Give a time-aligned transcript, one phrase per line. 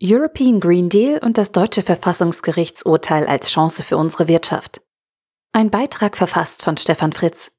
[0.00, 4.80] European Green Deal und das deutsche Verfassungsgerichtsurteil als Chance für unsere Wirtschaft.
[5.52, 7.50] Ein Beitrag verfasst von Stefan Fritz.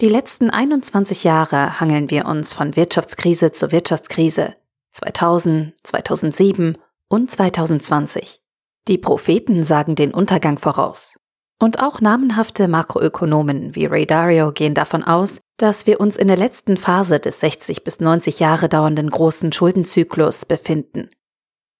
[0.00, 4.56] Die letzten 21 Jahre hangeln wir uns von Wirtschaftskrise zu Wirtschaftskrise.
[4.92, 6.78] 2000, 2007
[7.10, 8.40] und 2020.
[8.88, 11.18] Die Propheten sagen den Untergang voraus.
[11.58, 16.36] Und auch namenhafte Makroökonomen wie Ray Dalio gehen davon aus, dass wir uns in der
[16.36, 21.08] letzten Phase des 60 bis 90 Jahre dauernden großen Schuldenzyklus befinden.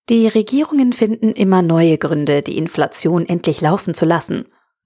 [0.08, 4.44] Die Regierungen finden immer neue Gründe, die Inflation endlich laufen zu lassen,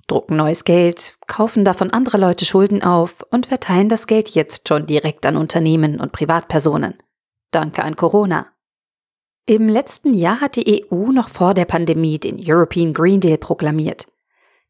[0.09, 4.87] drucken neues Geld, kaufen davon andere Leute Schulden auf und verteilen das Geld jetzt schon
[4.87, 6.95] direkt an Unternehmen und Privatpersonen.
[7.53, 8.49] Danke an Corona.
[9.47, 14.07] Im letzten Jahr hat die EU noch vor der Pandemie den European Green Deal proklamiert.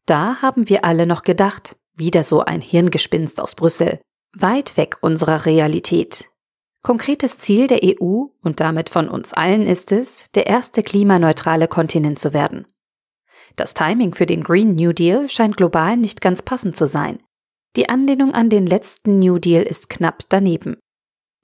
[0.05, 3.99] Da haben wir alle noch gedacht, wieder so ein Hirngespinst aus Brüssel,
[4.33, 6.29] weit weg unserer Realität.
[6.81, 12.17] Konkretes Ziel der EU und damit von uns allen ist es, der erste klimaneutrale Kontinent
[12.17, 12.65] zu werden.
[13.55, 17.19] Das Timing für den Green New Deal scheint global nicht ganz passend zu sein.
[17.75, 20.77] Die Anlehnung an den letzten New Deal ist knapp daneben.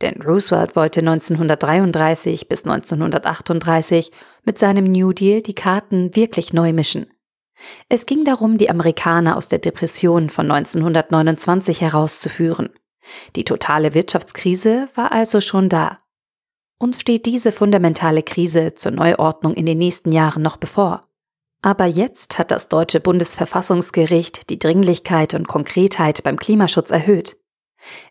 [0.01, 4.11] Denn Roosevelt wollte 1933 bis 1938
[4.43, 7.07] mit seinem New Deal die Karten wirklich neu mischen.
[7.89, 12.69] Es ging darum, die Amerikaner aus der Depression von 1929 herauszuführen.
[13.35, 15.99] Die totale Wirtschaftskrise war also schon da.
[16.79, 21.07] Uns steht diese fundamentale Krise zur Neuordnung in den nächsten Jahren noch bevor.
[21.63, 27.37] Aber jetzt hat das deutsche Bundesverfassungsgericht die Dringlichkeit und Konkretheit beim Klimaschutz erhöht.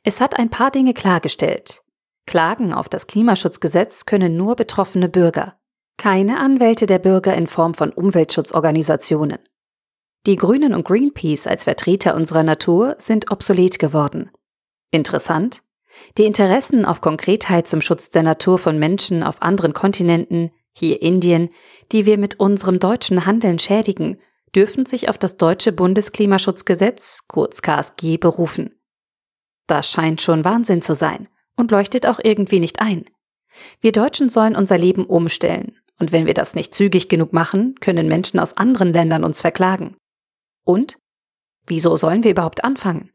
[0.02, 1.82] Es hat ein paar Dinge klargestellt.
[2.26, 5.56] Klagen auf das Klimaschutzgesetz können nur betroffene Bürger
[5.96, 9.38] keine Anwälte der Bürger in Form von Umweltschutzorganisationen.
[10.26, 14.30] Die Grünen und Greenpeace als Vertreter unserer Natur sind obsolet geworden.
[14.90, 15.62] Interessant,
[16.18, 21.48] die Interessen auf Konkretheit zum Schutz der Natur von Menschen auf anderen Kontinenten, hier Indien,
[21.92, 24.20] die wir mit unserem deutschen Handeln schädigen,
[24.54, 28.78] dürfen sich auf das deutsche Bundesklimaschutzgesetz, kurz KSG, berufen.
[29.66, 33.04] Das scheint schon Wahnsinn zu sein und leuchtet auch irgendwie nicht ein.
[33.80, 38.08] Wir Deutschen sollen unser Leben umstellen und wenn wir das nicht zügig genug machen, können
[38.08, 39.96] Menschen aus anderen Ländern uns verklagen.
[40.64, 40.98] Und?
[41.66, 43.10] Wieso sollen wir überhaupt anfangen?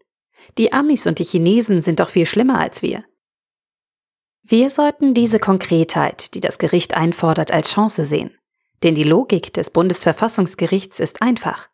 [0.58, 3.03] Die Amis und die Chinesen sind doch viel schlimmer als wir.
[4.44, 8.36] Wir sollten diese Konkretheit, die das Gericht einfordert, als Chance sehen.
[8.81, 11.69] Denn die Logik des Bundesverfassungsgerichts ist einfach.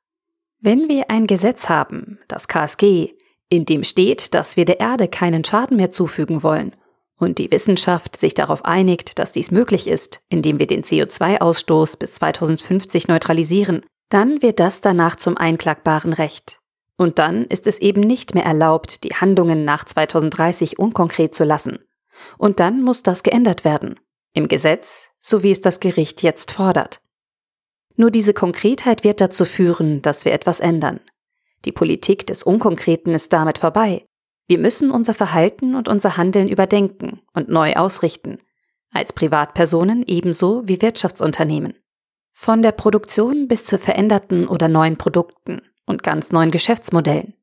[0.59, 3.13] Wenn wir ein Gesetz haben, das KSG,
[3.49, 6.75] in dem steht, dass wir der Erde keinen Schaden mehr zufügen wollen
[7.19, 12.13] und die Wissenschaft sich darauf einigt, dass dies möglich ist, indem wir den CO2-Ausstoß bis
[12.15, 16.59] 2050 neutralisieren, dann wird das danach zum einklagbaren Recht.
[16.97, 21.79] Und dann ist es eben nicht mehr erlaubt, die Handlungen nach 2030 unkonkret zu lassen.
[22.37, 23.95] Und dann muss das geändert werden.
[24.33, 27.01] Im Gesetz, so wie es das Gericht jetzt fordert.
[27.95, 30.99] Nur diese Konkretheit wird dazu führen, dass wir etwas ändern.
[31.65, 34.06] Die Politik des Unkonkreten ist damit vorbei.
[34.47, 38.37] Wir müssen unser Verhalten und unser Handeln überdenken und neu ausrichten,
[38.93, 41.73] als Privatpersonen ebenso wie Wirtschaftsunternehmen.
[42.33, 47.33] Von der Produktion bis zu veränderten oder neuen Produkten und ganz neuen Geschäftsmodellen.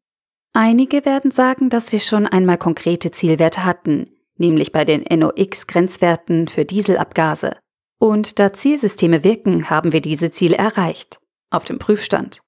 [0.55, 6.65] Einige werden sagen, dass wir schon einmal konkrete Zielwerte hatten, nämlich bei den NOx-Grenzwerten für
[6.65, 7.57] Dieselabgase.
[7.99, 11.19] Und da Zielsysteme wirken, haben wir diese Ziele erreicht,
[11.51, 12.41] auf dem Prüfstand.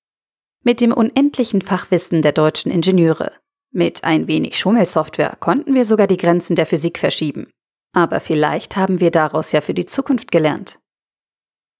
[0.62, 3.32] Mit dem unendlichen Fachwissen der deutschen Ingenieure
[3.76, 7.48] mit ein wenig Schummelsoftware konnten wir sogar die Grenzen der Physik verschieben.
[7.92, 10.80] Aber vielleicht haben wir daraus ja für die Zukunft gelernt.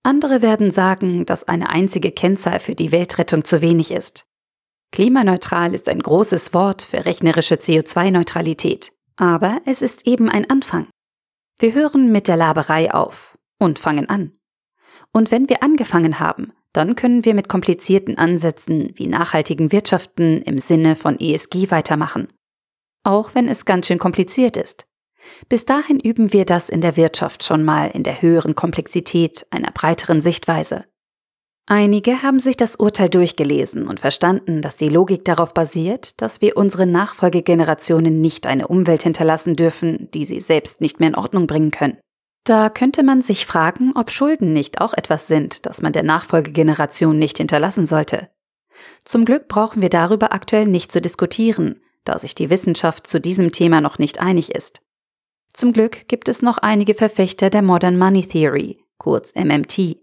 [0.05, 4.25] Andere werden sagen, dass eine einzige Kennzahl für die Weltrettung zu wenig ist.
[4.93, 8.93] Klimaneutral ist ein großes Wort für rechnerische CO2-Neutralität.
[9.17, 10.89] Aber es ist eben ein Anfang.
[11.59, 14.33] Wir hören mit der Laberei auf und fangen an.
[15.13, 20.59] Und wenn wir angefangen haben, dann können wir mit komplizierten Ansätzen wie nachhaltigen Wirtschaften im
[20.59, 22.29] Sinne von ESG weitermachen.
[23.03, 24.87] Auch wenn es ganz schön kompliziert ist.
[25.49, 29.71] Bis dahin üben wir das in der Wirtschaft schon mal in der höheren Komplexität einer
[29.71, 30.85] breiteren Sichtweise.
[31.69, 36.57] Einige haben sich das Urteil durchgelesen und verstanden, dass die Logik darauf basiert, dass wir
[36.57, 41.73] unseren Nachfolgegenerationen nicht eine Umwelt hinterlassen dürfen, die sie selbst nicht mehr in Ordnung bringen
[41.73, 41.99] können.
[42.47, 47.19] Da könnte man sich fragen, ob Schulden nicht auch etwas sind, das man der Nachfolgegeneration
[47.19, 48.31] nicht hinterlassen sollte.
[49.05, 53.51] Zum Glück brauchen wir darüber aktuell nicht zu diskutieren, da sich die Wissenschaft zu diesem
[53.51, 54.81] Thema noch nicht einig ist.
[55.55, 59.97] Zum Glück gibt es noch einige Verfechter der Modern Money Theory, kurz MMT,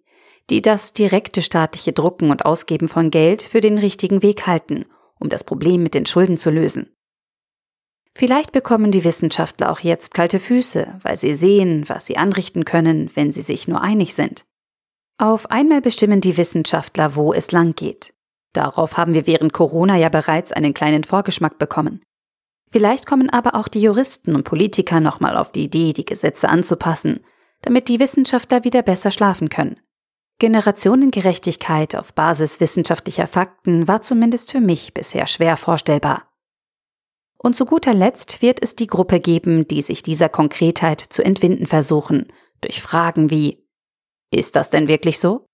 [0.49, 4.83] die das direkte staatliche Drucken und Ausgeben von Geld für den richtigen Weg halten,
[5.17, 6.92] um das Problem mit den Schulden zu lösen.
[8.15, 13.09] Vielleicht bekommen die Wissenschaftler auch jetzt kalte Füße, weil sie sehen, was sie anrichten können,
[13.15, 14.45] wenn sie sich nur einig sind.
[15.17, 18.13] Auf einmal bestimmen die Wissenschaftler, wo es lang geht.
[18.53, 22.01] Darauf haben wir während Corona ja bereits einen kleinen Vorgeschmack bekommen.
[22.71, 27.23] Vielleicht kommen aber auch die Juristen und Politiker nochmal auf die Idee, die Gesetze anzupassen,
[27.61, 29.79] damit die Wissenschaftler wieder besser schlafen können.
[30.39, 36.32] Generationengerechtigkeit auf Basis wissenschaftlicher Fakten war zumindest für mich bisher schwer vorstellbar.
[37.43, 41.67] Und zu guter Letzt wird es die Gruppe geben, die sich dieser Konkretheit zu entwinden
[41.67, 42.31] versuchen,
[42.61, 43.67] durch Fragen wie
[44.31, 45.45] Ist das denn wirklich so?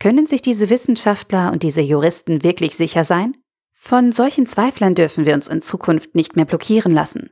[0.00, 3.36] Können sich diese Wissenschaftler und diese Juristen wirklich sicher sein?
[3.74, 7.30] Von solchen Zweiflern dürfen wir uns in Zukunft nicht mehr blockieren lassen.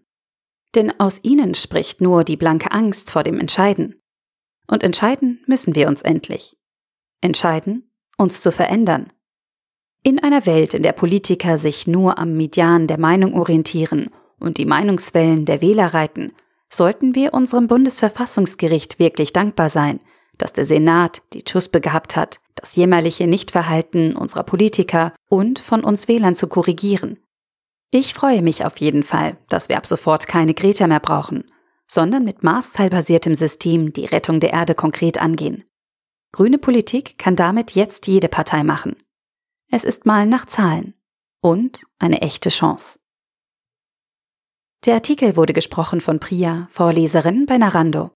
[0.74, 3.98] Denn aus ihnen spricht nur die blanke Angst vor dem Entscheiden.
[4.68, 6.56] Und entscheiden müssen wir uns endlich.
[7.20, 9.10] Entscheiden, uns zu verändern.
[10.06, 14.64] In einer Welt, in der Politiker sich nur am Median der Meinung orientieren und die
[14.64, 16.30] Meinungswellen der Wähler reiten,
[16.68, 19.98] sollten wir unserem Bundesverfassungsgericht wirklich dankbar sein,
[20.38, 26.06] dass der Senat die Chuspe gehabt hat, das jämmerliche Nichtverhalten unserer Politiker und von uns
[26.06, 27.18] Wählern zu korrigieren.
[27.90, 31.50] Ich freue mich auf jeden Fall, dass wir ab sofort keine Greta mehr brauchen,
[31.88, 35.64] sondern mit maßzahlbasiertem System die Rettung der Erde konkret angehen.
[36.30, 38.94] Grüne Politik kann damit jetzt jede Partei machen.
[39.70, 40.94] Es ist mal nach Zahlen
[41.42, 43.00] und eine echte Chance.
[44.84, 48.15] Der Artikel wurde gesprochen von Priya, Vorleserin bei Narando.